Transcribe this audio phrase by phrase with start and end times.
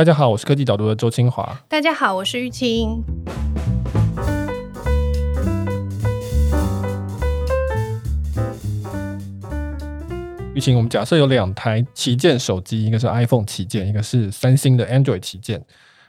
[0.00, 1.62] 大家好，我是科技导读的周清华。
[1.68, 3.04] 大家好，我是玉清。
[10.54, 15.62] 玉清，我们假设有两台旗舰手机，一个是 iPhone 旗舰，一个是三星的 Android 旗舰。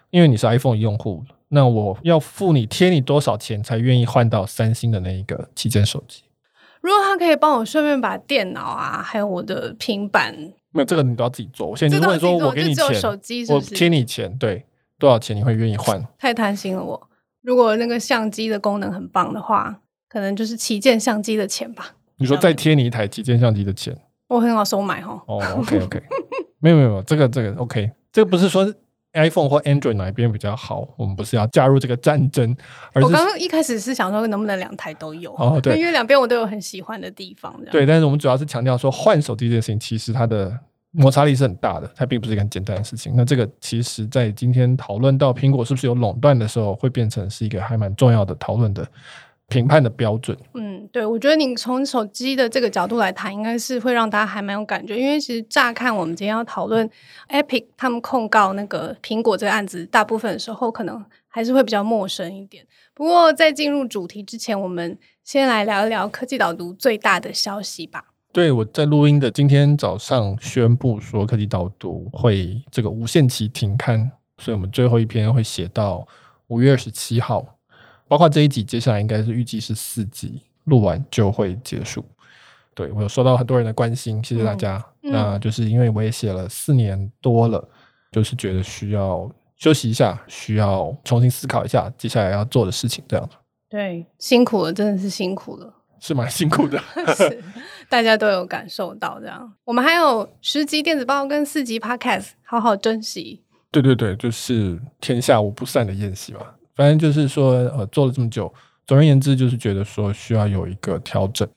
[0.09, 6.23] 因为你是 iPhone 用户，那我要付你贴你多少钱才愿意换到三星的那一个旗舰手机？
[6.79, 10.53] 如果他可以帮我顺便把电脑啊，还有我的平板。
[10.71, 11.67] 没有这个你都要自己做。
[11.67, 14.65] 我现在就问说，我给你钱，手机是是，我贴你钱，对，
[14.97, 16.03] 多少钱你会愿意换？
[16.17, 17.09] 太贪心了我。
[17.41, 21.95] 如果那个相机的功能很棒的话，可能就是旗舰相机的钱吧。
[22.17, 25.21] 你说再贴你一台旗舰相机的钱，我很好收买哈。
[25.27, 26.01] 哦，OK OK，
[26.59, 28.73] 没有没有没有，这个这个 OK，这个不是说。
[29.13, 30.87] iPhone 或 Android 哪一边比较好？
[30.95, 32.55] 我们不是要加入这个战争，
[32.93, 37.53] 而是我刚刚一开始是想说能不能两台都有哦，对，因为两边我都有很喜欢的地方。
[37.71, 40.57] 对，但是我们主要是强调说换手机这件事情，其实它的
[40.91, 43.13] 摩擦力是很大的，它并不是一个很简单的事情。
[43.15, 48.87] 那这个其实在今天讨论到苹果是不是有垄断的时候，会变成是一个还蛮重要的讨论的。
[49.51, 56.89] 评判的标准，嗯，对，我觉得你从手机的这个角度来谈，应该是会让大家还蛮有感觉，因为其实乍看我们今天要讨论
[57.27, 62.65] Epic 他们控告那个苹果这个案子，大部分的时候可能还是会比较陌生一点。
[62.93, 68.05] 不过在进入主题之前，我们先来聊一聊科技导读最大的消息吧。
[68.31, 76.07] 对，我在录音的今天早上宣布说，科技导读会这个无限期停刊，所以我们最后一篇会写到
[76.47, 77.57] 五月二十七号。
[78.11, 82.03] 包括这一集，接下来应该是预计是四集录完就会结束。
[82.73, 84.85] 对，我有收到很多人的关心，谢谢大家。
[84.99, 87.65] 那就是因为我也写了四年多了，
[88.11, 93.37] 就是觉得需要休息一下，需要重新思考一下接下来要做的事情，这样子。
[93.69, 96.77] 对，辛苦了，真的是辛苦了，是蛮辛苦的，
[97.15, 97.41] 是
[97.87, 99.53] 大家都有感受到这样。
[99.63, 103.41] 我们还有十集电子报跟四集 Podcast，好好珍惜。
[103.71, 106.41] 对对对，就是天下无不散的宴席嘛。
[106.75, 108.51] 反正就是说，呃，做了这么久，
[108.87, 111.47] 总而言之，就是觉得说需要有一个调整，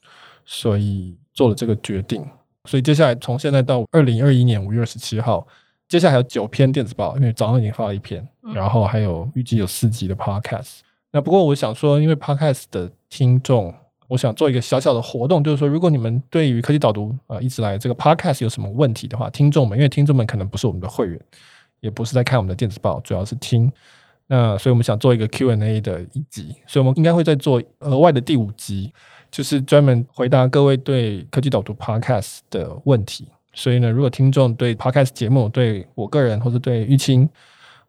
[0.45, 2.25] 所以做了这个决定。
[2.67, 5.47] 所以接下来从现在到二零二一年五月二十七号，
[5.87, 10.79] 接下来还有九篇电子报，因为早上已经发了一篇，然后还有预计有四集的 podcast。
[11.13, 13.73] 那不过我想说，因为 podcast 的听众，
[14.09, 21.21] 我想做一个小小的活动，就是说，如果你们对于科技导读啊、呃、一直来这个 podcast 有什么问题的话，听众们，因为听众们可能不是我们的会员，
[21.81, 23.71] 也不是在看我们的电子报，主要是听。
[24.27, 28.93] 那所以，我们想做一个 Q&A 的一集，所以我们应该会再做额外的第五集，
[29.31, 33.29] 就是专门回答各位对科技导读 Podcast 的问题。
[33.53, 37.29] 所以呢，如果听众对 Podcast 节目、对我个人，或是对玉清，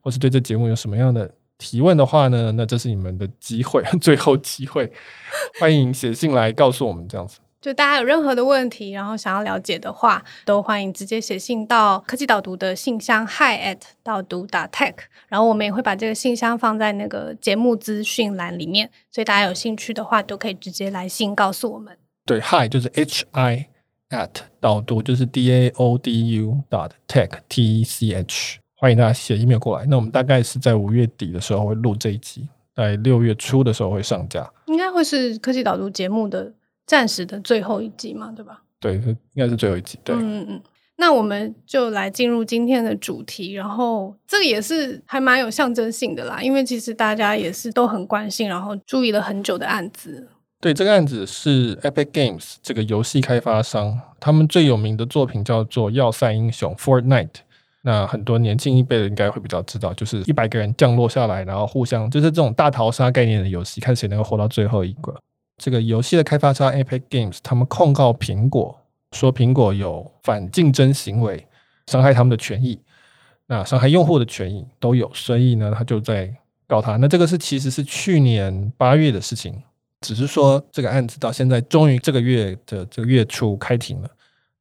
[0.01, 4.91] 或是对这节目有什么样的提问的话呢，那这是你们的机会， 最后机会，
[5.59, 7.39] 欢迎写信来告诉我们这样子。
[7.61, 14.93] 就大家有任何的问题，然后想要了解的话，都欢迎直接写信到科技导读的信箱 hi at 导读 tech，
[15.27, 21.97] 然后我们也会把这个信箱放在那个节目资讯栏里面，所以大家有兴趣的话，都可以直接来信告诉我们。
[22.23, 23.65] 对，hi 就是 h i
[24.11, 24.29] at
[24.59, 29.85] 导读就是 d a o d u dot tech t e c h，欢迎大家写 email 过来。
[29.87, 36.53] 那我们大概是在五月底的时候会录这一集，在六月初的时候会上架，应该会是科技导读节目的。
[36.85, 38.61] 暂时的最后一集嘛，对吧？
[38.79, 39.97] 对，应该是最后一集。
[40.03, 40.61] 对，嗯嗯，
[40.97, 50.27] 那我们就来进入今天的主题，然后这个也是还蛮有象征性的啦，因为其实大家也是都很关心，然后注意了很久的案子。
[50.61, 57.29] 对，这个案子是 Epic Games 这个游戏开发商，他们最有名的作品叫做《要塞英雄》（Fortnite）。
[57.83, 65.15] 那很多年轻一辈的应该会比较知道，就是一百个人降落下来，然后互相就是这种大逃杀概念的游戏，看谁能够活到最后一个。
[65.57, 71.47] 这个游戏的开发商 Epic Games，他们控告苹果，说苹果有反竞争行为，
[71.87, 72.79] 伤害他们的权益，
[73.47, 76.33] 那伤害用户的权益都有，所以呢，他就在
[76.67, 76.97] 告他。
[76.97, 79.61] 那这个是其实是去年八月的事情，
[80.01, 84.09] 只是说这个案子到现在终于这个月的这个月初开庭了。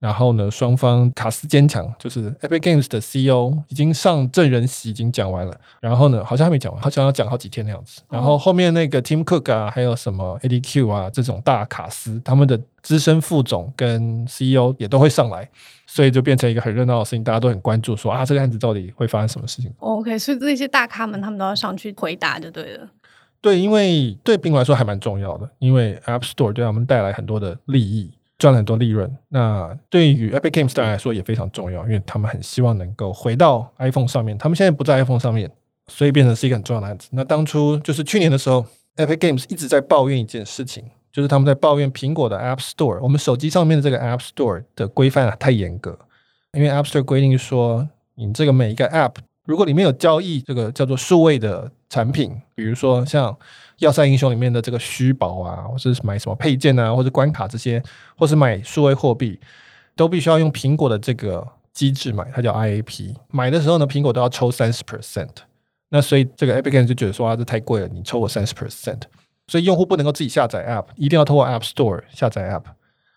[0.05, 5.59] 然后呢，双方卡斯坚强，就是 Epic Games 的 CEO 已经上证人席，已经讲完了。
[5.81, 8.03] 然后呢，好像还没讲完，好像要讲好几天那样子。
[8.11, 15.49] 然后后面那个 Tim Cook 啊，还有什么 ADQ 啊这种大卡司，他们的资深副总跟 CEO 也都会上来，
[15.87, 22.87] 所以就变成一个很热闹的事情，大家都很关注说，说啊，这个案子到底会发生什么事情？OK，所以这些大咖们他们都要上去回答就对了。
[23.41, 28.13] 对，因为对苹果来说还蛮重要的，因为 App Store 对他们带来很多的利益。
[28.45, 34.37] 赚了很多利润，那对于 Epic Games 来说也非常重要，因为他们很希望能够回到 iPhone 上面。
[34.37, 35.51] 他们现在不在 iPhone 上面，
[35.87, 37.09] 所以变成是一个很重要的案子。
[37.13, 38.63] 那当初就是去年的时候
[38.97, 45.99] ，Epic Games 一直在抱怨一件事情，就是他们在抱怨苹果的 App Store，我们手机上面的这个 App Store 的规范太严格，
[46.53, 49.15] 因为 App Store 规定说，你这个每一个 App
[49.47, 53.35] 如果里面有交易这个叫做数位的产品，比如说像
[53.79, 57.83] 要塞英雄里面的这个虚宝啊，或是买什么配件啊，或者关卡这些，
[58.17, 59.39] 或是买数位货币，
[59.97, 63.15] 都必须要用苹果的这个机制买，它叫 IAP。
[63.31, 65.29] 买的时候呢，苹果都要抽三十 percent。
[65.91, 69.03] 那所以这个 Epic Games 就觉得说啊，这太贵了，你抽我三十 percent。
[69.47, 72.65] 所以用户不能够自己下载 App，一定要透过 App Store 下载 App。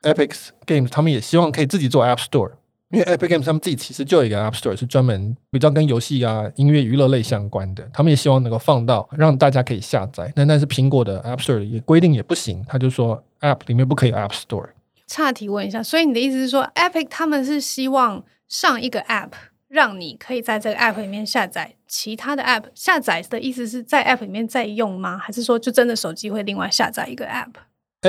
[0.04, 2.52] Epic Games 他们也希望可以自己做 App Store。
[2.90, 10.32] 因为 Epic Games 他们自己其实就有一个 App Store 是专门比较跟游戏啊、音乐娱乐类相关的，他们也希望能够放到让大家可以下载。
[10.34, 14.70] 但但是苹果的 App Store 也规定也不行，他就说 App 里面不可以 App Store。
[15.06, 19.32] 岔题问一下，所以你的意思是说，Epic 他们是希望上一个 App，
[19.68, 22.64] 让你可以在这个 App 里面下载其他的 App？
[22.74, 25.18] 下载的意思是在 App 里面再用吗？
[25.18, 27.54] 还是说就真的手机会另外下载一个 App？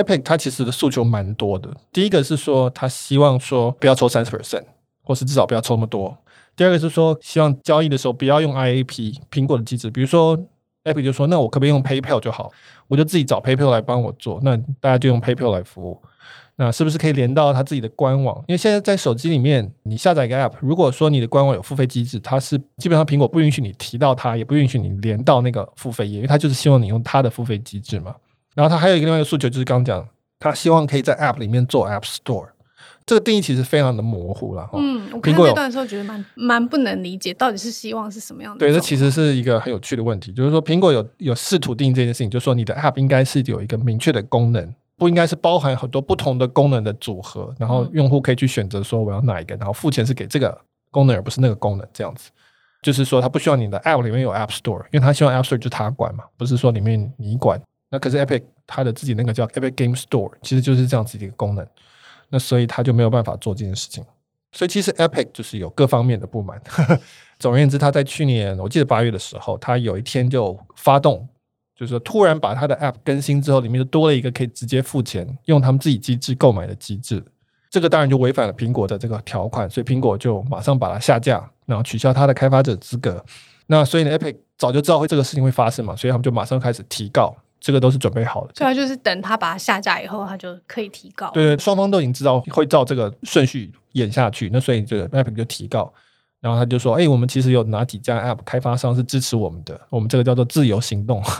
[0.03, 4.65] App？Epic 它其实的诉求蛮多的，第一个是说他希望说不要抽三十 percent，
[5.03, 6.17] 或是至少不要抽那么多。
[6.56, 10.39] 第二个是说希望交易的时候不要用 IAP 苹果的机制，比如说
[10.85, 12.50] Epic 就说那我可不可以用 PayPal 就好，
[12.89, 16.03] 我就自己找 PayPal 来帮我做，那大家就用 PayPal 来服务。
[16.61, 18.37] 那是不是可以连到他自己的官网？
[18.49, 28.12] 因为现在在手机里面你下载一个 App，如果说你的官网有付费机制，它是基本上苹果不允许你提到它，也不允许你连到那个付费页，因为它就是希望你用它的付费机制嘛。
[28.59, 30.09] 然后他还有一个另外一个诉求，就是刚刚讲，
[30.41, 32.49] 他希望可以在 App 里面做 App Store，
[33.07, 34.69] 这个定义其实非常的模糊了。
[34.73, 38.59] 嗯，我看这段的时候觉得蛮蛮不能理解，到底是希望是什么样的？
[38.59, 50.61] 对，这其实是一个很有趣的问题，就是说苹果有有试图定义这件事情，就是说你的 App 应该是有一个明确的功能，不应该是包含很多不同的功能的组合，然后用户可以去选择说我要哪一个，然后付钱是给这个
[50.91, 52.29] 功能而不是那个功能，这样子。
[52.83, 57.61] 就是说他不需要你的 App 里面有 App Store，因为他希望 App Store 就是他管嘛，不是说里面你管。
[57.90, 61.67] 那可是 Epic 它的自己那个叫 Epic Game Store，其实就是这样子的一个功能。
[62.29, 64.05] 那所以他就没有办法做这件事情。
[64.52, 66.61] 所以其实 Epic 就是有各方面的不满。
[67.38, 71.26] 总而言之，他在去年我记得八月的时候，他有一天就发动，
[71.76, 77.25] 就是突然把他的 App 更新之后，里面就多了一个可以直接付钱，用他们自己机制购买的机制。
[77.70, 83.25] 这个当然就违反了苹果的这个条款，所以苹果就马上把它下架，然后取消它的开发者资格。
[83.67, 87.37] 那所以呢，Epic 早就知道会这个事情会发生嘛，所以他们就马上开始提告。
[87.61, 91.31] 这个都是准备好的，对啊，就是等他把它下架以后，他就可以提告。
[91.33, 95.93] 对对，双方都已经知道会照这个顺序演下去，那所以这个 Epic 就提告，
[96.41, 99.81] 然后他就说：“哎，我们其实有哪几家 App 开发商是支持我们的？
[99.91, 101.23] 我们这个叫做自由行动。”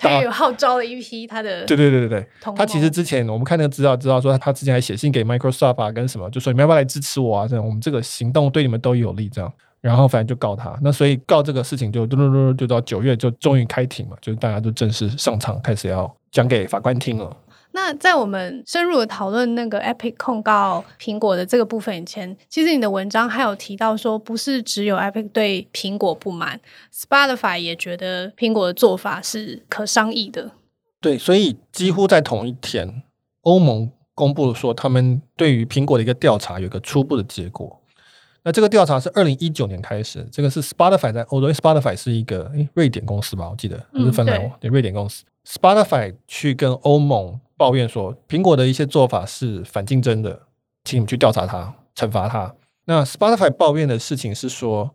[0.00, 7.48] 他也有号召了一批他的，对对对对对，他其实之前我们看那个资料，知道说他之前还写信给 Microsoft 啊，跟什么，就说你们要不要来支持我啊？
[7.48, 9.52] 这样我们这个行动对你们都有利，这样。
[9.80, 17.36] 然后反正就告他，那所以告这个事情就嘟嘟嘟，就到九月就终于开庭嘛，就是大家都正式上场，开始要讲给法官听了。
[17.72, 26.58] 那在我们深入的讨论那个 Epic 控告苹果的这个部分以前，其实你的文章还有提到说，不是只有 Epic 对苹果不满
[26.92, 30.50] ，Spotify 也觉得苹果的做法是可商议的。
[31.00, 33.02] 对，所以几乎在同一天，
[33.42, 37.80] 欧盟公布了说，他们对于苹果的一个调查有一个初步的结果。
[38.48, 43.46] 那这个调查是二零一九年开始，这个是 Spotify 在欧洲，Spotify 是一个诶瑞典公司吧？
[43.46, 45.22] 我记得不是芬兰，对，瑞典公司。
[45.44, 50.40] Spotify 去跟欧盟抱怨说，苹果的一些做法是反竞争的，
[50.82, 52.54] 请你们去调查它，惩罚它。
[52.86, 54.94] 那 Spotify 抱怨的事情是说，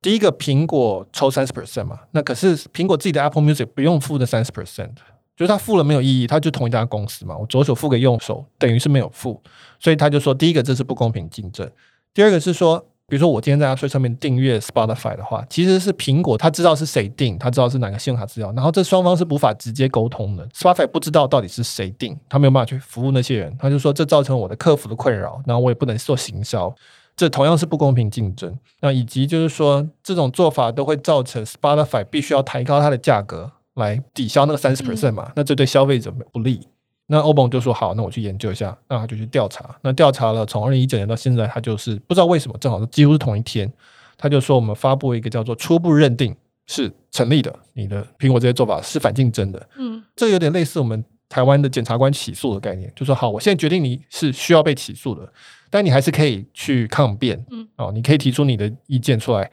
[0.00, 4.94] 第一个，苹果抽三十 percent 嘛，那可是苹果自己的 Apple Music 不用付的三十 percent，
[5.36, 9.42] 就是他付了没有意义，他就同一家公司嘛，我左手付给右手，等于是没有付，
[9.78, 11.70] 所以他就说，第一个这是不公平竞争，
[12.14, 12.86] 第二个是说。
[13.06, 20.46] 比如说，我今天在 App Store 上面订阅 Spotify 的话，其实是苹果，他知道是谁订，他知道是哪个信用卡资料，然后这双方是无法直接沟通的。
[20.48, 26.74] Spotify 不知道到底是谁订，他没有办法去服务那些人，他就说这造成我的客服的困扰，然后我也不能做行销，
[27.14, 28.58] 这同样是不公平竞争。
[28.80, 36.66] 那以及就是说，这种做法都会造成 Spotify 必须要抬高它的价格来抵消那个三十 percent 嘛，那这对消费者不利。
[37.06, 39.76] 那欧盟就说好，那我去研究一下，那他就去调查。
[39.82, 43.70] 那调查了，从二零一九年到现在，他就是不知道为什么，正好是几乎是同一天，
[44.16, 46.34] 他就说我们发布一个叫做初步认定
[46.66, 49.68] 是成立的，你的苹果这些做法是反竞争的。
[49.76, 55.30] 嗯，这有点类似我们台湾的检察官起诉的概念，就说好，我现在决定你是需要被起诉的，
[55.68, 59.50] 但你还是可以去抗辩，嗯，哦，你可以提出你的意见出来。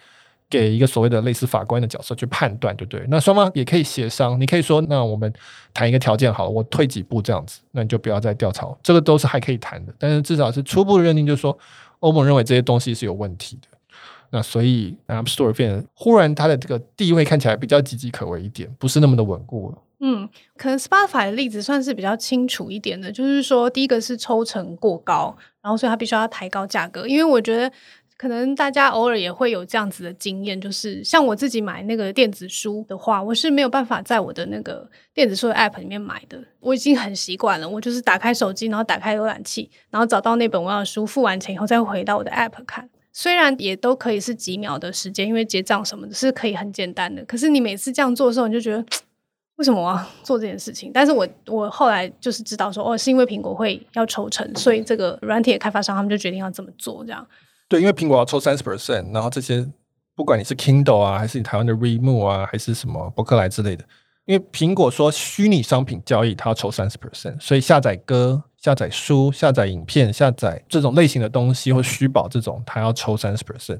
[0.51, 3.03] 给一个所谓的类似法官的角色去判断，对不对？
[3.10, 5.31] 那双方也可以协商，你可以说，那我们
[5.74, 9.93] 谈一个条件好了，我退几步这样子，那你就不要再调查，这个都是还可以谈的。
[9.98, 11.58] 但是至少是初步认定，就是说
[12.00, 13.67] 欧盟认为这些东西是有问题的。
[14.29, 19.77] 那所以 App Store 变忽然它的这个地位看起来比较岌岌可危一点，不是那么的稳固了。
[20.01, 20.27] 嗯，
[20.58, 27.72] 可能 Spotify 的例子算是比较清楚一点的，就是说第一个是抽成过高，然后所以它必须要抬高价格，因为我觉得。
[28.22, 36.40] 可能大家偶尔也会有这样子的经验，就是像我自己买那个电子书的话，我是没有办法在我的那个电子书的 App 里面买的。
[36.60, 42.88] 我已经很习惯了，我就是打开手机，然后打开浏览器，然后找到那本我要的书，付完钱以后再回到我的 App 看。
[43.12, 47.25] 虽然也都可以是几秒的时间，因为结账什么的是可以很简单的。
[47.25, 48.86] 可是你每次这样做的时候，你就觉得
[49.56, 50.92] 为什么我要做这件事情？
[50.94, 57.28] 但是我我后来就是知道说，哦，是因为苹果会要抽成，所以这个软体开发商他们就决定要这么做，这样。
[57.72, 59.66] 对，因为苹果要抽三十 percent，然后这些
[60.13, 63.86] 不管你是 Kindle 啊，还是你台湾的 Readmoo 啊，还是什么博客来之类的，
[64.25, 73.80] 因为苹果说虚拟商品交易它要抽三十 percent，所以下载歌、下载书、下载影片、下载这种类型的东西或虚宝这种，它要抽三十 percent。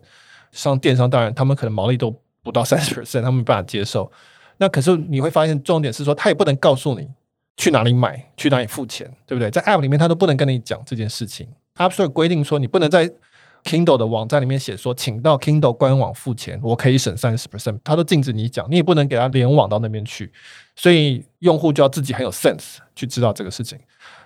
[0.54, 4.10] 像电商当然他们可能毛利都不到三十 percent，他们没办法接受。
[4.56, 7.10] 那可是你会发现重点是说，他也不能告诉你
[7.58, 9.52] 去哪里买、去哪里付钱，对不对？
[9.52, 11.50] 在 App 里面他都不能跟你讲这件事情。
[11.76, 13.12] App Store 规定说你不能在
[13.63, 20.32] Kindle 的网站里面写说，请到 Kindle 官网付钱，我可以省三十 percent，他都禁止你讲，你也不能给他联网到那边去，
[20.75, 23.77] 所以用户就要自己很有 sense 去知道这个事情。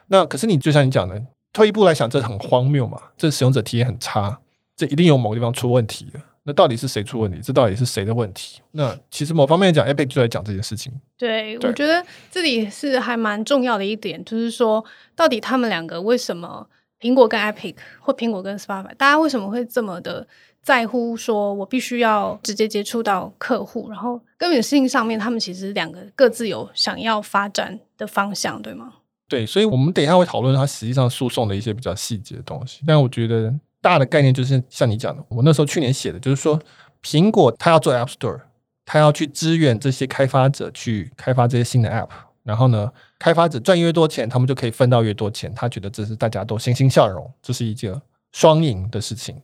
[0.07, 4.39] 那可是你就像你讲的，退一步来想，这很荒谬嘛，这使用者体验很差，
[4.75, 6.21] 这一定有某个地方出问题了。
[6.47, 7.39] 那到底是谁出问题？
[7.43, 8.61] 这到底是谁的问题？
[8.71, 10.93] 那其实某方面讲，Epic 就在讲这件事情。
[11.17, 16.67] 对，对我觉得这里是还蛮重要的一点，就是说，到底他们两个为什么？
[17.05, 20.27] 苹果跟 Epic 或苹果跟 Spotify，大家为什么会这么的
[20.63, 21.15] 在乎？
[21.15, 28.91] 说我必须要直接接触到客户，然后根本性上面，他们其实两个各自有想要发展的方向，对吗？
[29.27, 32.81] 对，所以我们等一下会讨论它实际上诉讼的一些比较细节的东西。
[32.87, 36.59] 但我觉得大的概念就是像你讲的，我那时候去年写的，就是说
[37.03, 38.41] 苹果它要做 App Store，
[38.83, 42.09] 它要去支援这些开发者去开发这些新的 App。
[42.45, 45.51] 然后呢，开发者赚越多钱，他们就可以分到越多钱。
[45.55, 47.99] 他觉得这是大家都欣欣向荣，这是一件
[48.31, 49.35] 双赢的事情。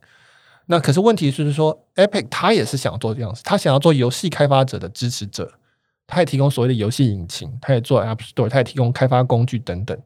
[0.68, 5.52] 那可是问题就是说，Epic 他也是想要做这样子，他想要做游戏开发者的支持者，
[6.06, 10.00] 他也提供所谓的游戏引擎，他也做 App Store，他也提供开发工具等等。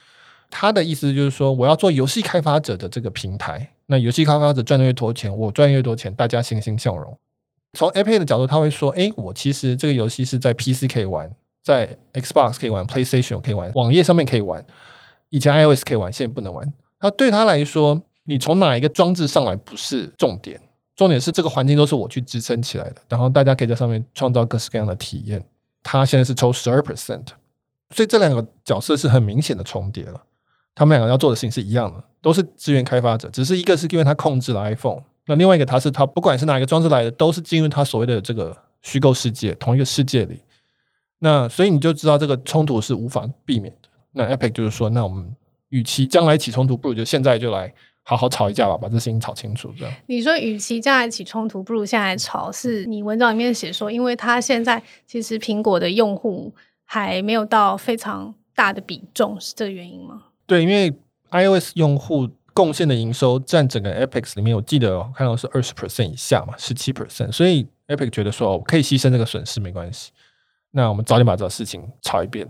[0.49, 3.69] 他的意思就是说，我要做游戏开发者的这个平台。
[3.87, 7.15] 那游戏开发者赚的越多钱，我赚越多钱，大家欣欣向荣。
[7.73, 11.29] 从 Epic 的角度，他会说：“诶，我其实这个游戏是在 PC 可以玩。”
[11.65, 14.63] 在 Xbox 可以玩，PlayStation 可以玩，网页上面可以玩，
[15.29, 16.71] 以前 iOS 可以玩，现在不能玩。
[17.01, 20.61] 那对他来说，你从哪一个装置上来不是重点，
[20.95, 25.43] 重点是这个环境都是我去支撑起来的，然后大家可以在上面创造各式各样的体验。
[25.81, 27.25] 他现在是抽十二 percent，
[27.89, 30.21] 所以这两个角色是很明显的重叠了。
[30.75, 40.39] 他们两个要做的事情是一样的，都是支援开发者，只是一个是因为他控制了 iPhone，那另外一个他是他不管是哪一个装置来的，都是进入他所谓的这个虚构世界，同一个世界里。
[41.19, 43.89] 那所以你就知道这个冲突是无法避免的。
[44.11, 45.35] 那 Epic 就是说，那我们
[45.69, 49.73] 与其将来起冲突，不如就现在就来好好吵一架吧，把这事情吵清楚。
[49.77, 56.53] 这样你说，与其将来起冲突，不如现在吵，是你文章里面写说，因为他现在其实苹果的用户
[56.85, 60.23] 还没有到非常大的比重，是这个原因吗？
[60.45, 60.93] 对，因为
[61.31, 70.11] iOS 用户贡献的营收占整个 Epic 里面，我记得我看到是二十 percent 以下嘛，十七 percent，所以 Epic 觉得说，我可以牺牲这个损失，没关系。
[70.77, 72.45] 那我们早点把这个事情炒一遍，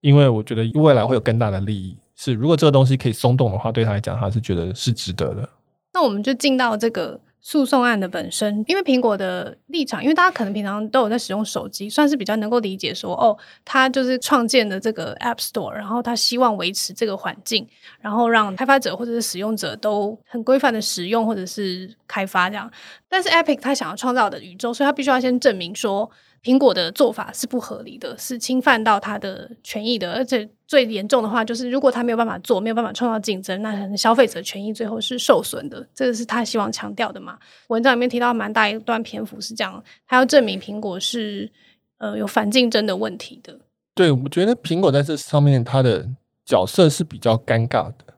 [0.00, 1.94] 因为我觉得未来会有更大的利益。
[2.16, 5.46] 是如果这个东西可以松动的话，对他来讲，他是觉得是值得的。
[5.92, 17.68] 那我们就进到这个诉讼案的本身，因为苹果的立场，因为大家可能平常都有在使用手机，算是比较能够理解说，哦，他就是创建的这个 App Store，然后他希望维持这个环境，
[18.00, 22.70] 然后让开发者或者是使用者都很规范的使用或者是开发这样。
[23.06, 26.10] 但是 Epic 他想要创造的宇宙，所以他必须要先证明说。
[26.42, 35.86] 苹果的做法是不合理的，是侵犯到他的权益的，而且最严重的话就是，如果他没有办法做，没有办法创造竞争，那可能消费者权益最后是受损的。
[35.94, 37.38] 这个是他希望强调的嘛？
[37.68, 41.50] 文章里面提到蛮大一段篇幅是这样，他要证明苹果是
[41.98, 43.58] 呃有反竞争的问题的。
[43.94, 46.08] 对，我觉得苹果在这上面它的
[46.46, 48.14] 角色是比较尴尬的，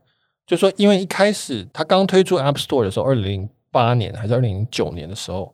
[0.47, 5.53] 就说因为一开始他刚推出 App Store 的时候，二零零八年还是二零零九年的时候。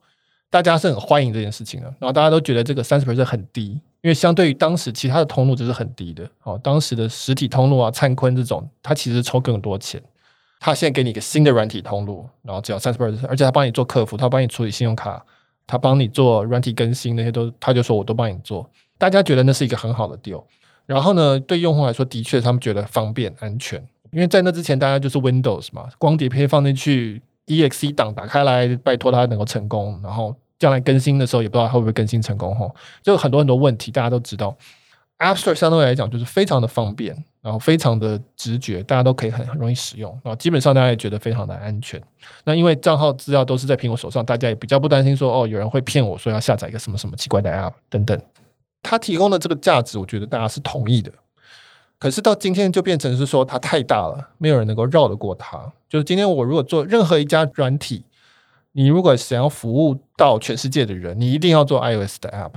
[0.51, 6.29] 大家是很欢迎这件事情的，然后大家都觉得这个三十 percent 很低，因为相对于当时其他的通路就是很低的。
[6.43, 10.03] 哦，当时的实体通路啊，灿坤这种，他其实抽更多钱。
[10.59, 15.23] 他现在给你一个新的软体通路，然后只要三十 percent，而且他帮你做客服，他帮你处理信用卡，
[15.67, 18.69] 他帮你做软体更新那些都，他就说我都帮你做。
[18.97, 20.43] 大家觉得那是一个很好的 deal。
[20.87, 27.21] 然后呢，对用户来说，的确他们觉得方便安全，因为在那之前大家就是 Windows 嘛，光碟片放进去。
[27.49, 32.71] Exe 档打开来，拜托它能够成功，然后将来更新的时候也不知道会不会更新成功哈，
[33.03, 34.57] 就很多很多问题大家都知道。
[35.19, 37.13] App Store 相对来讲就是非常的方便，
[37.43, 42.01] 然后非常的直觉，大家都可以很很容易使用，然后基本上大家也觉得非常的安全。
[42.45, 48.21] 那因为账号资料都是在苹果手上，大家也比较不担心说哦，有人会骗我说要下载一个什么什么奇怪的 App 等等。
[48.81, 51.11] 它提供的这个价值，我觉得大家是同意的。
[51.99, 55.73] 可是到今天就变成是说它太大了，没有人能够绕得过它。
[55.89, 58.05] 就是今天我如果做任何一家软体，
[58.73, 62.53] 你如果想要服务到全世界的人，你一定要做 iOS 的 App，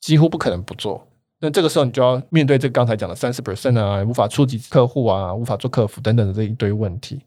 [0.00, 1.06] 几乎不可能不做。
[1.40, 7.20] 那这个时候你就要面对这刚才讲的三十 percent 啊，无法触及客户啊，无法做客服等等的这一堆问题。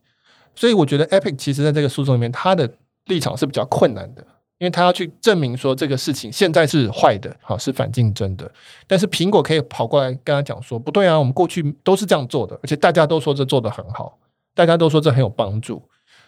[0.55, 2.69] 所以我觉得 Epic 其实在这个诉讼里面，他的
[3.05, 4.25] 立场是比较困难的，
[4.59, 8.49] 因为他要去证明说这个事情现在是坏的，好，是反竞争的。
[8.85, 14.17] 但是苹果可以跑过来跟他讲说，不对啊，我们过去都是这样做的，而且大家都说这做得很好，
[14.53, 15.81] 大家都说这很有帮助。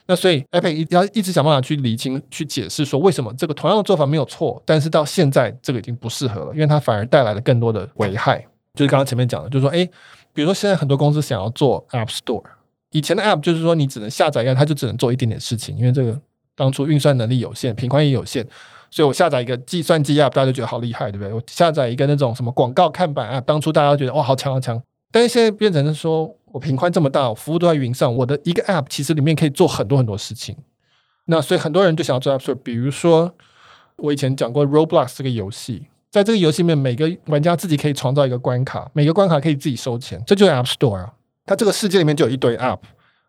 [0.07, 8.39] 那所以，Epic 一要一直想办法去理清、去解释，说为什么这个同样的做法没有错，但是到现在这个已经不适合了，因为它反而带来了更多的危害。
[8.73, 9.88] 就是刚刚前面讲的，就是说，哎，
[10.33, 12.43] 比如说现在很多公司想要做 App Store，
[12.91, 16.19] 以前的 App 就是说你只能下载一个，它就只能做一点点事情，因为这个
[16.62, 18.46] 当初运算能力有限，频宽也有限，
[18.91, 21.34] 所以我下载一个计算机 App，大家就觉得好厉害，对不对？
[21.34, 24.80] 我下载一个那种什么广告看板 App，当初大家都觉得哇，好强好强，
[25.12, 30.56] 但是现在变成是说我频宽这么大，我服务都在云上，我的一个 App 其实里面可以做很多很多事情。
[31.25, 33.34] 那所以很多人就想要做 App Store，比如说
[33.96, 41.13] 我以前讲过 Roblox 这个游戏，在这个游戏里面，每个玩家自己可以创造一个关卡，每个关卡可以自己收钱，这就是 App Store 啊。
[41.48, 42.77] 它这个世界里面就有一堆 App，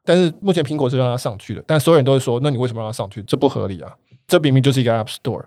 [0.05, 3.23] 但是目前苹果是让它上去的，但所有人都会说，那你为什么让它上去？
[3.23, 3.95] 这不合理啊！
[4.27, 5.45] 这明明就是一个 App Store。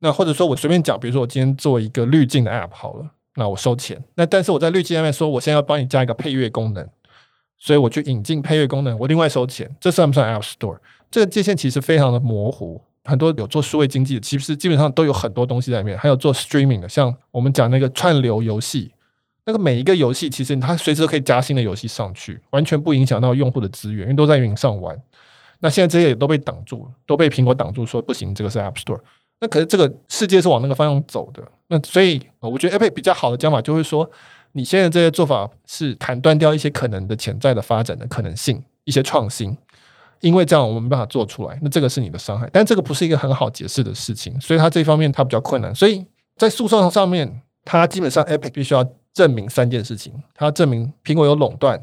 [0.00, 6.88] 那或者说我随便讲，比如说我今天做一个滤镜的 App 好了，那我收钱，那但是我在滤镜上面说，我现在要帮你加一个配乐功能，
[7.58, 10.78] 所以我去引进配乐功能，我另外收钱，这算不算 App Store？
[11.10, 18.92] 这个界限其实非常的模糊，很多有做数位经济的，其实基本上都有很多东西在里面，还有做 streaming 的，像我们讲那个串流游戏，
[19.48, 24.94] 那个每一个游戏其实它随时都可以加新的游戏上去，完全不影响到用户的资源，因为都在云上玩。
[25.60, 29.00] 那现在这些也都被挡住了，都被苹果挡住，说不行，这个是 App Store。
[29.40, 34.10] 那可是这个世界是往那个方向走的，那所以我觉得 Epic 比较好的讲法就会说，
[34.52, 39.56] 你现在这些做法是砍断掉一些可能的潜在的发展的可能性，一些创新。
[40.20, 45.74] 因为这样我们没办法做出来，那这个是你的伤害，但这个不是一个很好解释的事情，所以它这方面它比较困难。
[45.74, 46.04] 所以
[46.36, 51.80] 在诉讼上面，它基本上 Epic 必须要证明三件事情：他要证明苹果有垄断，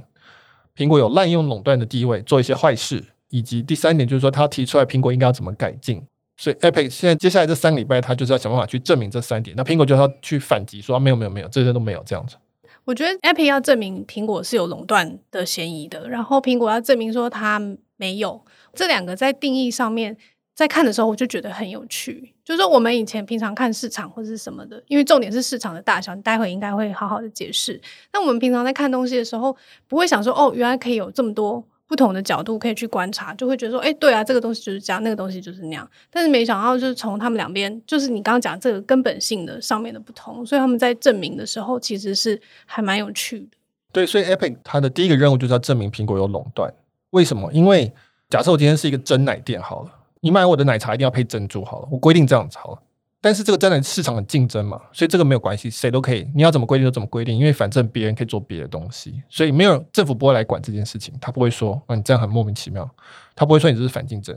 [0.76, 6.02] 苹果有滥用垄断的地位，做一些坏事，以及第三点就是说，他提出来苹果应该要怎么改进。
[6.38, 9.56] 所以 Epic 现在接下来这三个礼拜，他就是要想办法去证明这三点。
[9.56, 12.36] 那苹果就要去反击说，没有没有没有，这些都没有这样子。
[12.84, 17.62] 我觉得 Epic 要证明苹果是有垄断的嫌疑的，然后苹果要证明说它。
[17.98, 20.18] 没有，这两个在定义上面，
[20.56, 22.34] 在看的时候我就觉得很有趣。
[22.44, 27.80] 就是说我们以前平常看市场或者是什么的，因为重点是市场的大小，你待会应该会好好的解释。
[28.14, 29.56] 那我们平常在看东西的时候，
[29.88, 35.88] 不会想说哦，原来可以有这么多不同的角度可以去观察，就会觉得说，哎，对啊，这个东西就是这样，那个东西就是那样。
[36.10, 43.48] 但是没想到，就是从他们两边，就是你刚刚讲这个根本性的上面的不同，所以他们在证明的时候，其实是还蛮有趣的。
[43.92, 46.74] 对，所以 Epic 它的第一个任务就是要证明苹果有垄断。
[47.12, 47.52] 为什么？
[47.52, 47.92] 因为
[48.30, 49.92] 假设我今天是一个真奶店好了，
[50.26, 52.82] 你买我的奶茶一定要配珍珠好了，我规定这样子好了。
[53.22, 62.90] 但是这个珍奶市场很竞争嘛，所以这个没有关系，谁都可以，你要怎么规定就怎么规定，因为反正别人可以做别的东西，所以没有政府不会来管这件事情，他不会说啊你这样很莫名其妙，
[63.36, 64.36] 他不会说你这是反竞争。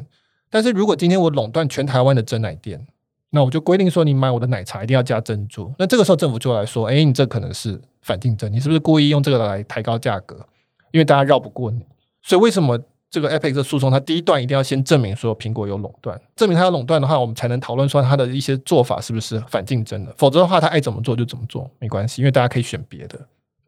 [0.50, 2.86] 但是如果今天我垄断全台湾的珍奶店，
[3.30, 10.36] 那我就规定说你买我的奶茶一定要加珍珠，那这个时候政府就来说，哎，你这可能是反竞争，你是不是故意用这个来抬高价格？
[10.92, 11.80] 因为大家绕不过你，
[12.20, 12.78] 所以为什么？
[13.10, 20.14] 这个 Epic 的诉讼，它第一段一定要先证明说苹果有垄断，证明它有垄断的话，我们才能讨论说它的一些做法是不是反竞争的。
[20.18, 23.18] 否则的话，它爱怎么做就怎么做，没关系，因为大家可以选别的。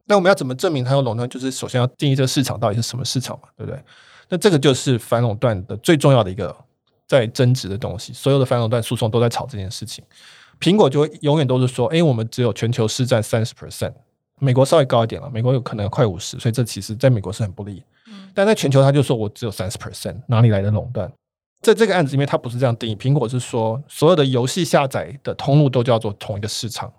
[0.04, 1.28] 那我们要怎么证明它有垄断？
[1.28, 3.80] 就是首先要定义这个市场到底是什么市场嘛，对不对？
[4.28, 6.54] 那这个就是反垄断的最重要的一个
[7.06, 8.12] 在争执的东西。
[8.12, 10.04] 所有的反垄断诉讼都在吵这件事情。
[10.60, 13.94] 苹果就会永远都是说，哎，我们只有全球市占三十 percent，
[14.38, 17.82] 美国稍微高一点了，美国有可能快五十，所以这其实在美国是很不利。
[18.34, 21.10] 但在全球，他就说我只有三十 percent，哪里来的垄断？
[21.62, 22.96] 在这个案子里面，他不是这样定义。
[22.96, 26.92] 苹果是说，所有的游戏下载的通路都叫做同一个市场，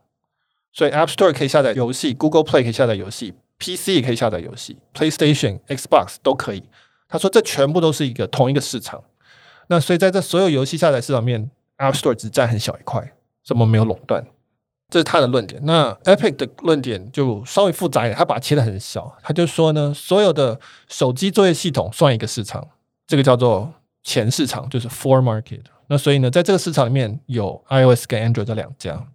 [0.72, 6.64] 所以 App Store 可以下载游戏，Google Play 可以下载游戏，PC 也可以下载游戏，PlayStation、Xbox 都可以。
[7.10, 9.04] 他说这全部都是一个同一个市场。
[9.68, 13.14] 那所以在这所有游戏下载市场面，App Store 只占很小一块，
[13.44, 14.26] 什么没有垄断？
[14.92, 15.60] 这是他的论点。
[15.66, 19.12] 那 Epic 的论点就稍微复杂一点，他把它切得很小。
[19.24, 22.68] 他就说呢，所有的手机作业系统算一个市场，
[23.08, 23.74] 这个叫做
[24.04, 25.62] 前市场，就是 For Market。
[25.88, 29.08] 那所以呢，在这个市场里面有 iOS 跟 Android 这两家。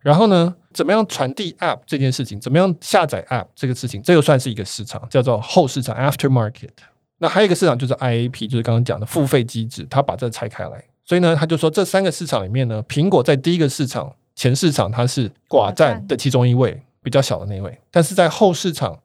[0.00, 6.70] 然后呢，怎么样传递 App 这件事情，怎么样下载 App 这个事情，这又算是一个市场，叫做后市场 （Aftermarket）。
[7.18, 10.84] 那还有一个市场就是 IAP，就是刚刚讲的付费机制，他把这拆开来。
[11.04, 18.96] 所以呢，他就说这三个市场里面呢，苹果在第一个市场前市场它是寡占的其中一位，比较小的那一位，但是在后市场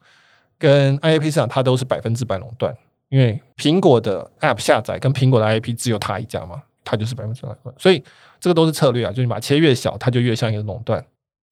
[0.56, 2.72] 跟 IAP 市场，它都是百分之百垄断，
[3.08, 8.04] 因为苹果的 App 下载跟苹果的 IAP 只有它一家嘛，它就是百分之百垄断，所以。
[8.42, 11.00] 这个都是策略啊，就是你把切越小，它就越像一个垄断。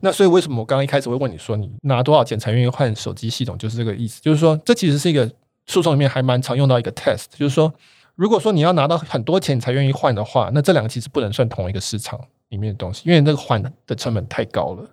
[0.01, 4.21] 那所以为什么我刚刚一开始会问你说，你拿多少钱才愿意换手机系统，就是这个意思。
[4.21, 5.31] 就是说，这其实是一个
[5.67, 7.73] 诉讼里面还蛮常用到一个 test，就是说，
[8.17, 14.89] 如果说你要拿到很多钱你才愿意换的话，那这两个其实不能算同一个市场里面的东西，因为那个换的成本太高了。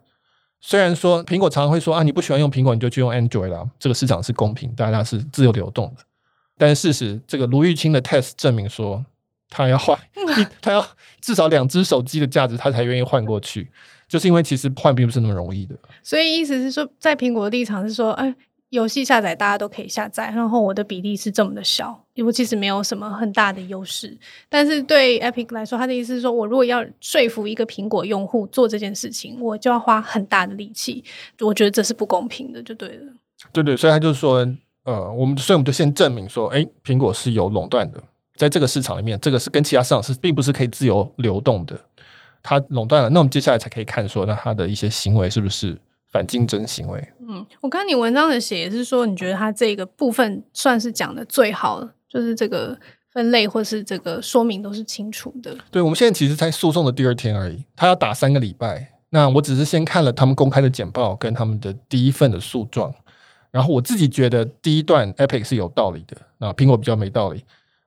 [0.59, 6.03] 虽然说苹果常常会说啊，你不喜欢用苹果，你就去用 Android 啦，这个市场是公平，大家是自由流动的。
[6.57, 9.05] 但是事实，这个卢玉清的 test 证明说。
[9.49, 9.97] 他要换，
[10.61, 10.85] 他要
[11.21, 13.65] 至少两只手机的价值，他才愿意换过去。
[14.05, 15.73] 就是因为其实换并不是那么容易的。
[16.03, 18.35] 所以意思是说，在苹果的立场是说，哎，
[18.69, 24.17] 游戏下载大家都可以下载，然后我的比例是这么的小，因为其实没有什么很大的优势。
[24.49, 31.03] 但是对 Epic 来说，他的意思是说，我如果要说服一个苹果用户做这件事情，我就要花很大的力气。
[31.39, 33.13] 我觉得这是不公平的，就对了。
[33.53, 34.45] 对对，所以他就说，
[34.83, 38.03] 呃，我们所以我们就先证明说，哎，苹果是有垄断的。
[38.35, 41.79] 在这个市场里面，这个是跟其他市场是并不是可以自由流动的，
[42.43, 43.09] 它垄断了。
[43.09, 45.75] 那我们接下来才可以看说，那它的一些行为是不是
[46.11, 47.07] 反竞争行为？
[47.27, 52.77] 嗯，我看你文章的写也是说，你觉得它这个部分算是讲的最好的，就是这个
[53.11, 55.55] 分类或是这个说明都是清楚的。
[55.69, 58.93] 对，我们现在其实才诉讼的第二天而已，他要打三个礼拜。
[59.09, 62.93] 那我只是先看了他们公开的简报跟他们的第一份的诉状，
[63.51, 67.43] 然后我自己觉得第一段 Epic 是有道理的，那苹果比较没道理。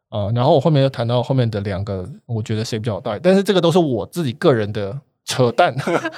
[0.09, 4.99] 啊、呃，然后我后面又谈到后面的两个，我觉得谁比较有道理，但是这个都是我自己个人的
[5.31, 5.73] 扯淡，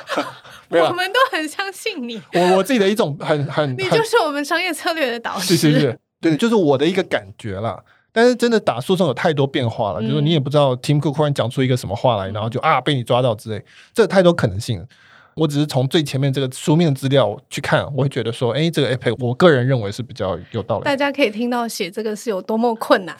[0.68, 7.78] 没有，我们都很相信你，我我自己的一种很很，你就是我们商业策略的导师，是是是，对，就是我的一个感觉啦。
[8.14, 14.86] 但是真的打诉讼有太多变化了，嗯、就是你也不知道 Tim Cook 突然讲出一个什么话来，然后就啊被你抓到之类，这太多可能性了。
[15.34, 20.84] 我只是从最前面这个书面资料去看，我会觉得说，哎，这个 Epic 我个人认为是比较有道理。
[20.84, 23.16] 大家可以听到写这个是有多么困难。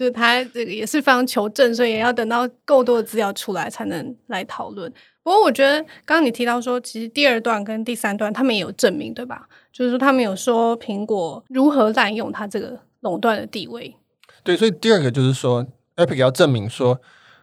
[0.00, 4.90] 就是他这个也是非常求证，所以也要等到够多的资料出来才能来讨论。
[5.22, 9.46] 不过我觉得刚刚你提到说，其实第二段跟第三段他们也有证明，对吧？
[9.70, 13.94] 就是说他们有说苹果如何滥用它这个垄断的地位。
[14.42, 16.98] 对，所以第二个就是说，Epic 要证明说，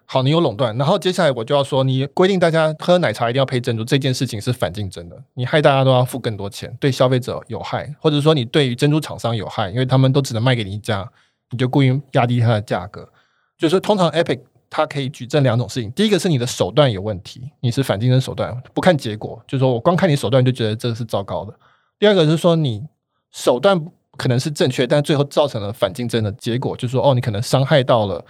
[0.06, 11.08] 好，你有垄断，然后接下来我就要说，你规定大家喝奶茶一定要配珍珠这件事情是反竞争的，你害大家都要付更多钱，对消费者有害，或者说你对于珍珠厂商有害，因为他们都只能卖给你一家。
[11.52, 13.08] 你就故意压低它的价格，
[13.58, 21.54] 就是通常 Epic 它可以举证两种事情，第一个是你的手段有问题，你是反竞争手段，不看结果，就是说我光看你手段就觉得这是糟糕的。
[21.98, 22.84] 第二个是说你
[23.32, 23.82] 手段
[24.18, 28.24] 可能是正确，但最后造成了反竞争的结果，就是说哦，你可能伤害到了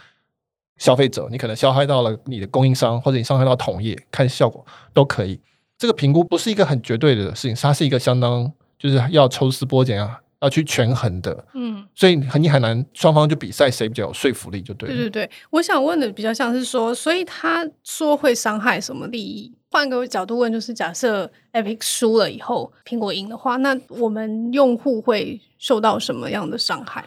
[0.78, 5.40] 消费者，你可能伤害到了你的供应商，或者你伤害到同业，看效果都可以。
[5.78, 10.22] 这个评估不是一个很绝对的事情，它是一个相当就是要抽丝剥茧啊。
[10.40, 14.88] 要去权衡的，嗯，所以你很难双方就比赛谁比较有说服力，就对。
[14.88, 19.52] 对对对，我想问的比较像是说，所以他说会伤害什么利益？
[19.72, 27.04] 换个角度问，就是假设 Epic 输了以后，苹果赢的话，那我们用户会受到什么样的伤害？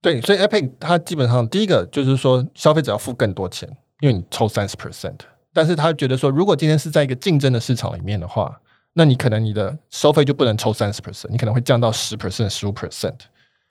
[0.00, 3.68] 对，所以 Epic 它基本上第一个就是说，消费者要付更多钱，
[4.00, 5.18] 因为你抽三十 percent，
[5.52, 8.60] 但是他觉得说，如果今天是在一个竞争的市场里面的话。
[8.94, 13.14] 那你可能你的收费就不能抽三十 percent，你可能会降到十 percent、十五 percent，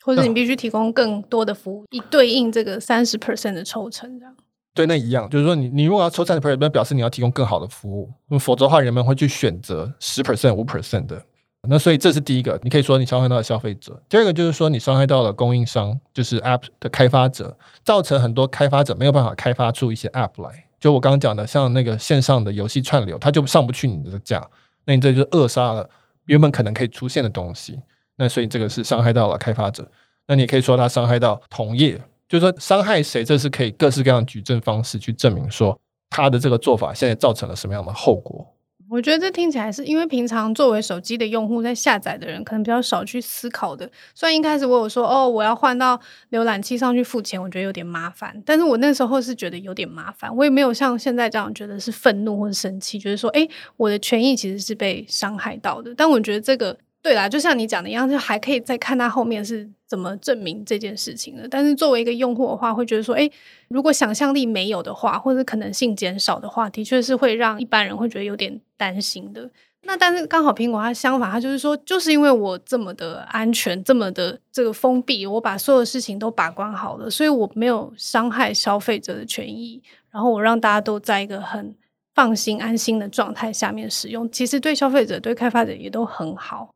[0.03, 4.35] 或者你必须提供更多的服务，以对应这个三十 percent 的抽成，这样。
[4.73, 11.21] 对，那一样，就是说你你如果要抽三十 percent，那表示你要提供更好的服务，那否则的话，人们会去选择十 percent、五 percent 的。
[11.67, 14.01] 那所以这是第一个，你可以说你伤害到了消费者。
[14.07, 20.63] 第二个就是说你伤害到了供应商，就是 App 的开发者，造成很多开发者没有办法开发出一些 App 来。
[20.79, 24.47] 就我刚刚讲的，像那个线上的游戏串流，它就上不去你的架。
[24.89, 25.87] 那你这就扼杀了
[26.25, 27.79] 原本可能可以出现的东西，
[28.15, 29.87] 那所以这个是伤害到了开发者。
[30.25, 31.95] 那你可以说他伤害到同业，
[32.27, 38.43] 就是说伤害谁，这是可以各式各样举证方式去证明说他的这个做法现在造成了什么样的后果。
[38.89, 43.89] 我觉得这听起来是因为平常作为手机的用户在下载的人可能比较少去思考的。
[44.15, 45.99] 虽然一开始我有说哦，我要换到
[46.31, 48.41] 浏览器上去付钱，我觉得有点麻烦。
[48.43, 53.47] 但是我那时候是觉得有点麻烦，我也没有像现在这样觉得是愤怒或者生气，觉得说诶，
[53.77, 55.93] 我的权益其实是被伤害到的。
[55.95, 61.47] 但我觉得这个对啦，就像你讲的一样，就还可以再看它后面是怎么证明这件事情的。
[61.49, 63.29] 但是作为一个用户的话，会觉得说，诶，
[63.67, 69.49] 如果想象力没有的话，或者可能性减少的话，的确是会让一般人会觉得有点担心的。
[69.83, 81.73] 那但是刚好苹果它相反，它就是说，就是因为我这么的安全，这么的这个封闭，我把所有事情都把关好了，所以我没有伤害消费者的权益，然后我让大家都在一个很
[82.13, 86.75] 放心、安心的状态下面使用，其实对消费者、对开发者也都很好。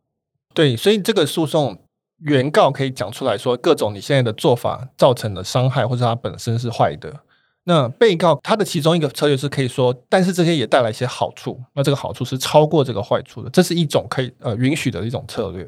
[0.54, 1.78] 对，所以这个诉讼
[2.26, 7.14] 原告可以讲出来说，各种你现在的做法造成的伤害，或者它本身是坏的。
[7.66, 15.66] 那被告他的其中一个策略是可以说，但是这些也带来一些好处，那这个好处是超过这个坏处的，这是一种可以呃允许的一种策略。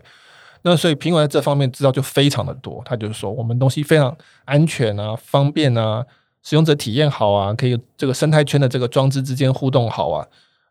[0.61, 4.13] 那所以苹果在这方面知道就非常的多，他就是说我们东西非常
[4.43, 6.05] 安全啊、方便啊、
[6.43, 10.27] 使用者体验好啊，可以这个生态圈的这个装置之间互动好啊，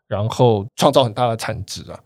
[0.07, 1.99] 然后创造很大的产值啊，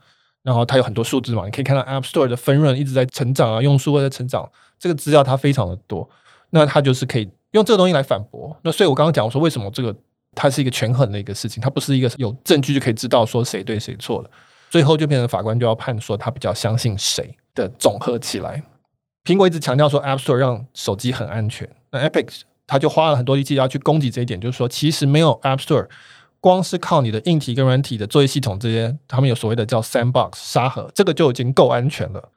[0.50, 6.10] 然后它有很多数字嘛，你可以看到 App Store 的分润一直在成长啊，用数会在成长，这个资料它非常的多，
[6.50, 7.30] 那它就是可以。
[7.52, 9.96] 用这个东西来反驳，那所以我刚刚讲我说为什么这个
[10.36, 14.30] 它是一个权衡的一个事情，它不是一个有证据就可以知道说谁对谁错了，
[14.70, 18.62] 最后就变成法官就要判说他比较相信谁的总和起来。
[19.24, 25.88] 苹果一直强调说 App Store 让手机很安全，那 Epic 他就花了很多力气要去攻击这一点，就是说其实没有 App Store，
[26.41, 32.30] 光是靠你的硬体跟软体的作业系统这些，他们有所谓的叫 Sandbox 沙盒，这个就已经够安全了。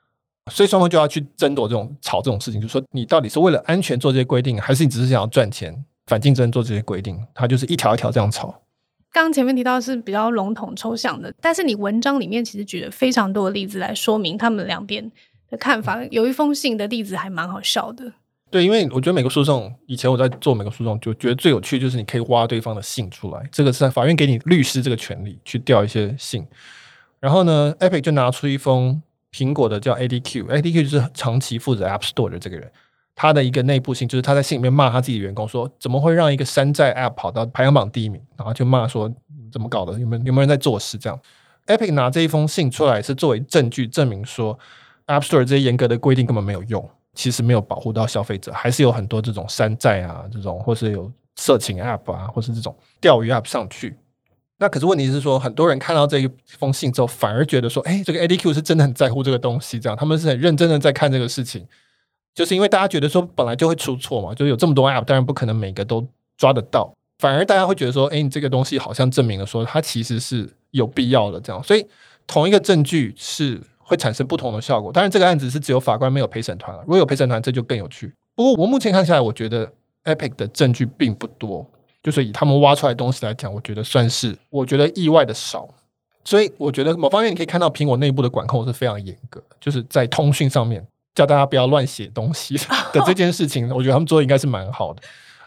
[0.51, 7.17] 所以双方就要去争夺这种吵这种事情，就是说你到底是为了安全做这些规定，还是你只是想要赚钱反竞争做这些规定？
[7.33, 8.63] 它就是一条一条这样吵。
[9.13, 15.13] 刚刚前面提到是比较笼统抽象的，但是你文章里面其实举了非常多的例子来说明他们两边
[15.49, 16.03] 的看法。
[16.07, 18.13] 有一封信的例子还蛮好笑的。
[18.53, 23.43] 对，因为我觉得美国诉讼，以前我在做美国诉讼，就觉得最有趣就是你可以挖对方的信出来。
[23.51, 26.47] 这个是法院给你律师这个权利去调一些信，
[27.19, 29.03] 然后呢，Epic 就拿出一封。
[29.35, 32.71] 苹果的叫 ADQ，ADQ 就是长期负责 App Store 的这个人，
[33.15, 39.11] 他的一个内部信就是他在信里面骂他自己的员工说，怎么会让一个山寨 App 跑到排行榜第一名，然后就骂说
[39.51, 41.19] 怎么搞的，有没有有没有人在做事这样
[41.67, 44.59] ？Epic 拿这一封信出来是作为证据证明说
[45.07, 53.97] App Store 这些严格的规定根本没有用，其实没有保护到消费者，还是有很多这种山寨啊，这种或是有色情 App 啊，或是这种钓鱼 App 上去。
[54.59, 61.67] 那可是问题是说，很多人看到这一封信之后，反而觉得说，哎，这个 ADQ 是真的很在乎这个东西，这样他们是很认真的在看这个事情，
[62.33, 71.85] 就是因为大家觉得说，本来就会出错嘛，就有这么多 App，当然不可能每个都抓得到，反而大家会觉得说，哎，你这个东西好像证明了说，它其实是有必要的，这样，所以
[72.29, 74.93] 同一个证据是会产生不同的效果。
[74.93, 78.13] 当然，这个案子是只有法官没有陪审团了，如果有陪审团，这就更有趣。
[78.35, 79.71] 不过我目前看下来，我觉得
[80.05, 81.69] Epic 的证据并不多。
[82.03, 85.69] 就是以他们挖出来的东西来讲，我觉得算是我觉得意外的少，
[86.25, 92.57] 所以我觉得某方面你可以看到苹果内部的管控是非常严格，就是在通讯上面叫大家不要乱写东西
[92.93, 95.01] 的这件事情，我觉得他们做的应该是蛮好的。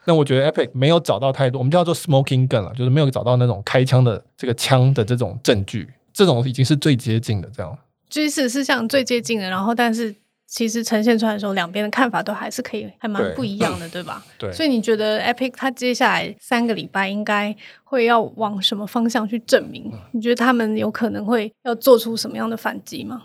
[0.06, 7.78] 那我觉得 Epic 没有找到太多，我们叫做 smoking gun 了，就是没有找到那种开枪的这个枪的这种证据，这种已经是最接近的这样。
[8.10, 10.16] 即使是像最接近的，然后但是。
[10.48, 14.24] 其实呈现出来的时候，两边的看法都还是可以，还蛮不一样的，对，对吧？
[14.38, 14.52] 对。
[14.54, 19.92] 所以你觉得 Epic 它接下来三个礼拜应该会要往什么方向去证明？
[20.12, 23.24] 你觉得他们有可能会要做出什么样的反击吗？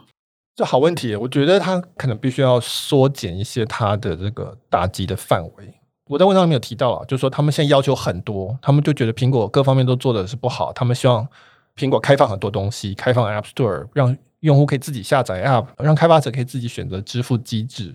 [0.56, 5.74] 这好问题，我觉得他可能必须要缩减一些他的这个打击的范围。
[6.08, 11.28] 我在文章里面有提到啊，就是说他们现在要求很多，他们就觉得苹果各方面都做的是不好，他们希望
[11.76, 14.16] 苹果开放很多东西，开放 App Store 让。
[14.40, 17.94] 用户可以自己下载 App，让开发者可以自己选择支付机制。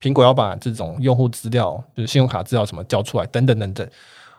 [0.00, 3.88] 苹果要把这种用户资料，就是信用卡资料什么交出来，等等等等。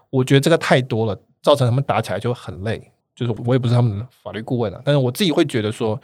[0.09, 2.91] 我觉得这个太多了，造成他们打起来就很累。
[3.15, 5.99] 就是我也不是他们的法律顾问啊，但是我自己会觉得说，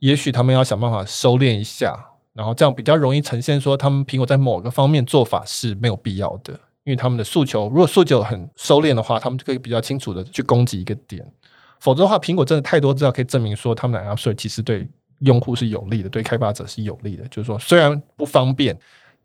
[0.00, 1.96] 也许他们要想办法收敛一下，
[2.34, 11.24] 然后这样比较容易呈现说，他们苹果在某个方面做法是没有必要的，因为他们的诉求如果诉求很收敛的话，他们就可以比较清楚的去攻击一个点。
[11.80, 14.86] 否则的话，苹果真的太多资料可以证明说，他们的 App Store 其实对
[15.20, 17.24] 用户是有利的，对开发者是有利的。
[17.28, 18.76] 就是说，虽然不方便，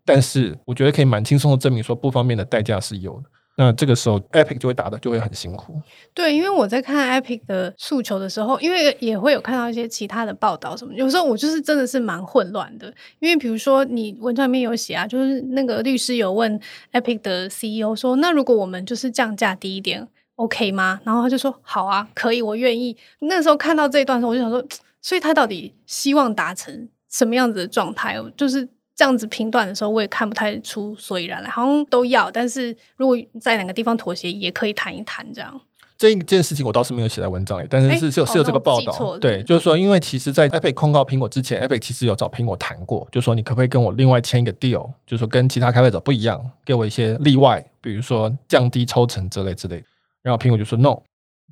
[0.05, 3.23] 但是我觉得可以蛮轻松的证明说，不方便的代价是有的。
[3.55, 5.79] 那这个时候，Epic 就会打的就会很辛苦。
[6.11, 12.91] 对，因为我在看 Epic 的诉求的时候，因为也会有看到一些其他的报道什么，有时候我就是真的是蛮混乱的。
[13.19, 16.59] 因为比如说，你文章里面有写啊，就是那个律师有问
[16.93, 20.07] Epic 的 CEO 说，那如果我们就是降价低一点。
[20.35, 20.99] OK 吗？
[21.03, 22.95] 然后他就说好啊，可以，我愿意。
[23.19, 24.63] 那时候看到这一段的时候，我就想说，
[25.01, 28.17] 所以他到底希望达成什么样子的状态？
[28.35, 31.49] 就是这样子评断的时候，我也看不太出所以然来。
[31.49, 35.61] 好像都要，但是如果在哪个地方妥协，也可以谈一谈这样。
[35.95, 39.17] 这一件事情我倒是没有写在文章里，但是是是有是有这个报道。
[39.19, 49.81] 对，就是说，因为其实，在 Epic 控告苹果之前，Epic 其实有找苹果谈过，就是说你可不可以跟我另外签一个 deal，就是说跟其他开发者不一样，给我一些例外，比如说降低抽成之类之类。
[50.23, 50.97] 然后苹果就说 no。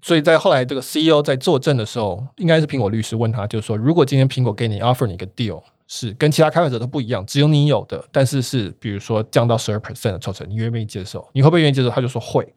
[0.02, 11.30] 所以在后来这个 CEO 在作证的时候，应该是苹果律师问他，就是说，如果今天苹果给你 offer 你一个 deal，是跟其他开发者都不一样，只有你有的，但是是比如说降到十二 percent 的抽成，你愿不愿意接受？
[11.34, 11.90] 你会不会愿意接受？
[11.92, 12.52] 他就说会。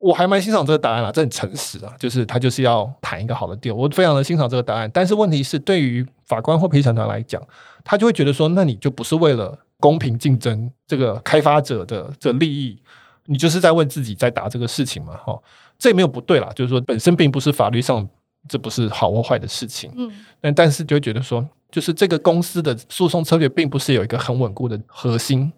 [0.00, 4.90] 我还蛮欣赏这个答案啦，这很诚实啊，就是他就是要谈一个好的 deal，我非常的欣赏这个答案。
[4.92, 7.42] 但是问题是，对于法官或陪审团来讲，
[7.84, 12.80] 他就会觉得说，那你就不是为了公平竞争这个开发者的这利益，
[13.28, 15.38] 你就是在问自己在答这个事情嘛，哈，
[15.78, 18.08] 这也没有不对啦，就是说本身并不是法律上
[18.48, 20.10] 这不是好或坏的事情，嗯，
[20.40, 25.52] 但但是就会觉得说，就是这个公司的诉讼策略并不是有一个很稳固的核心，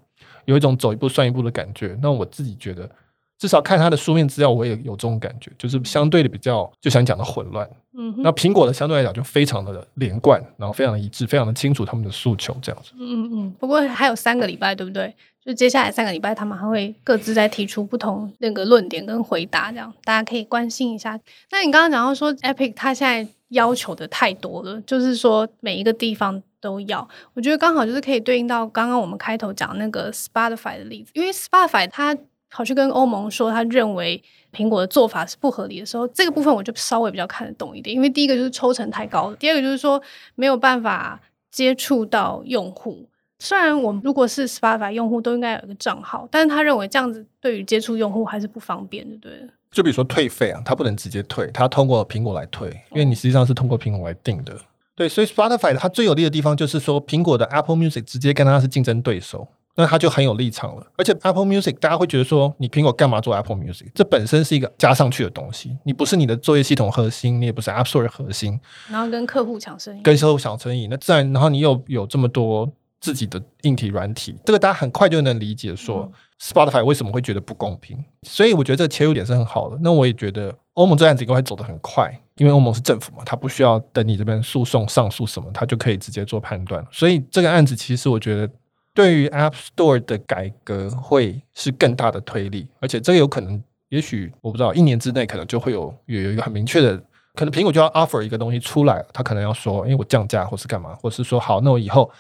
[0.47, 1.97] 有一种走一步算一步的感觉。
[2.03, 2.91] 那我自己觉得。
[3.39, 7.67] 至少看他的书面资料，我也有这种感觉，就是相对的比较，就像你讲的混乱。
[7.97, 12.93] 嗯，那苹果的相对来讲就非常的连贯，然后非常的一致，非常的清楚他们的诉求，这样子。
[12.99, 13.51] 嗯嗯。
[13.59, 15.17] 不过还有三个礼拜，对不对？
[15.45, 21.19] 就接下来三个礼拜，他们还会各自再提出不同那个论点跟回答，这样大家可以关心一下。
[21.51, 27.09] 那你刚刚讲到说，Epic 它现在要求的太多了，就是说每一个地方都要。
[27.35, 32.17] 我觉得刚好就是可以对应到刚刚我们开头讲那个 Spotify 的例子，因为 Spotify 它。
[32.53, 34.21] 跑去跟欧盟说，他认为
[34.53, 37.95] 苹果的做法是不合理的时候，这个部分我就稍微比较看得懂一点。
[37.95, 40.03] 因为第一个就是抽成太高了，第二个就是说
[40.35, 41.21] 没有办法
[41.53, 43.07] 接触到用户。
[43.41, 49.33] 虽然我们如果是 Spotify 用户都应该有一个账号，但是他认为这样子对于接触用户还是不方便的，对。
[49.73, 54.57] 就比如说退费啊，他不能直接退，他通过苹果来退，因为你实际上是通过苹果来订的。
[54.95, 59.49] 对，所以 Spotify 它最有利的地方就是说，苹果的 Apple Music 直接跟它是竞争对手。
[59.77, 63.87] 那它就很有立场了，而且 Apple Music 大家会觉得说，你苹果干嘛做 Apple Music？
[63.95, 76.11] 这本身是一个加上去的东西，你不是你的作业系统核心，你也不是 App Store 的核心，然后跟客户抢生意，跟客户抢生意，那自然，然后你又有这么多自己的硬体软体，这个大家很快就能理解说
[76.41, 78.03] ，Spotify 为什么会觉得不公平。
[78.23, 79.79] 所以我觉得这个切入点是很好的。
[79.83, 86.87] 那我也觉得欧盟这案子应该会走得很快，因为欧盟是政府嘛，他不需要等你这边诉讼上诉什么，他就可以直接做判断。
[86.91, 88.49] 所以这个案子其实我觉得。
[88.93, 97.01] 对于 App Store 的改革会是更大的推力，而且这个有可能，也许我不知道，一年之内可能就会有有有一个很明确的，
[97.37, 102.11] 可能苹果就要 offer 一个东西出来，他可能要说，因为我降价或是干嘛，或是说好，那我以后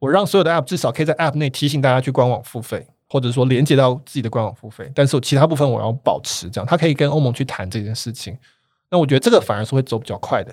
[0.00, 8.36] 我让所有的 App 至少可以在 App 内提醒大家去官网付费，或者说连接到自己的官网付费，但是我其他部分我要保持这样，他可以跟欧盟去谈这件事情，
[8.90, 10.52] 那我觉得这个反而是会走比较快的。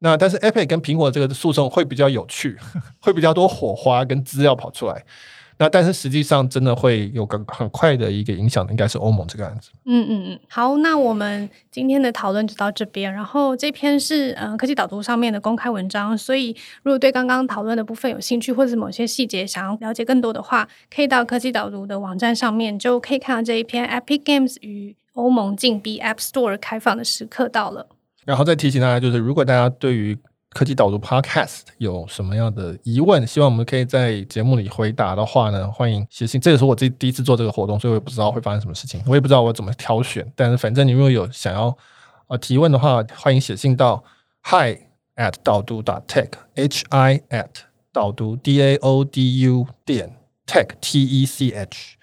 [0.00, 2.56] 那但是 Epic 跟苹果这个诉讼会比较有趣，
[3.00, 5.04] 会比较多火花跟资料跑出来。
[5.58, 9.70] 那但是实际上真的会有个很快的一个影响的，应该是欧盟这个案子。
[9.84, 13.12] 嗯嗯嗯，好，那我们今天的讨论就到这边。
[13.12, 27.88] 然后这篇是嗯、呃、科技导读上面的公开文章，所以如果对刚刚讨论的部分有兴趣，或者是某些细节想要了解更多的话，可以到科技导读的网站上面就可以看到这一篇 Epic Games 与欧盟禁闭 App Store 开放的时刻到了。
[28.24, 30.16] 然后再提醒大家，就是如果大家对于
[30.50, 36.40] 科技导读 Podcast 有什么样的疑问，希望我们可以在节目里回答的话呢，欢迎写信。
[36.40, 40.26] 这也是我自己第一次做这个活动，所以我也不知道会发生什么事情，我也不知道我怎么挑选。
[40.34, 41.76] 但是反正你如果有想要
[42.28, 44.02] 呃提问的话，欢迎写信到
[44.42, 44.78] hi
[45.16, 47.48] at 导读 dot tech h i at
[47.92, 51.96] 导读 d a o d u 点 tech t e c h。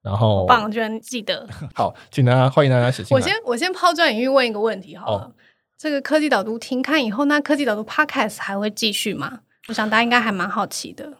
[0.00, 1.46] 然后棒，居然记得。
[1.74, 3.14] 好，请大家欢迎大家写信。
[3.14, 5.24] 我先我先抛砖引玉问一个问题好了。
[5.24, 5.32] 哦
[5.78, 9.40] 这个科技导读停刊以后，那科技导读 Podcast 还会继续吗？
[9.68, 11.16] 我想大家应该还蛮好奇的。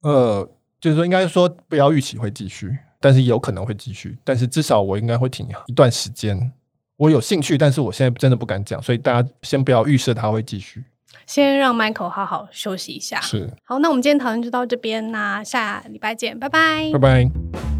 [0.00, 0.48] 呃，
[0.80, 4.16] 就是说，应该说不要预期会继续，但是有可能会继续。
[4.24, 6.52] 但是至少我应该会停一段时间。
[6.96, 10.82] 我有兴趣，但是我现在真的不敢讲，所以大家先不要预设它会继续。
[11.26, 13.20] 先让 Michael 好好休息一下。
[13.20, 13.52] 是。
[13.64, 16.90] 好，那我们今天讨论就到这边，那下礼拜见，拜拜。
[16.94, 17.77] 拜拜。